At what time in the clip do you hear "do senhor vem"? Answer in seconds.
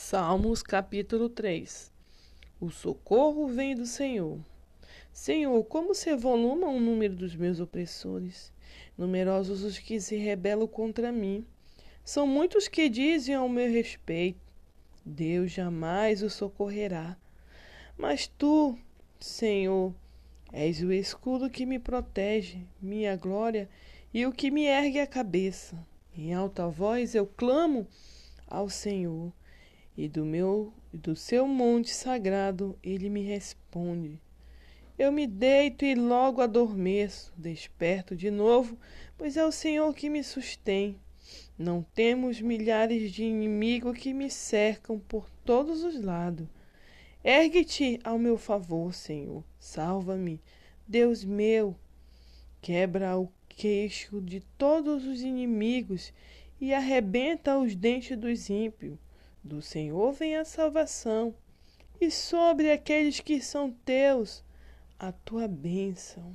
59.42-60.36